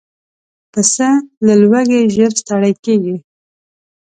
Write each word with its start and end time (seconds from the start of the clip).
پسه 0.71 1.09
له 1.45 1.53
لوږې 1.61 2.01
ژر 2.15 2.31
ستړی 2.41 2.73
کېږي. 2.85 3.15